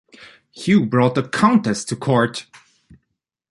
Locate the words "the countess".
1.13-1.85